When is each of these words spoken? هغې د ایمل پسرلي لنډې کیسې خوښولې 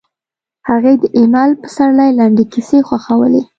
هغې 0.69 0.93
د 1.01 1.03
ایمل 1.17 1.49
پسرلي 1.61 2.09
لنډې 2.19 2.45
کیسې 2.53 2.79
خوښولې 2.87 3.41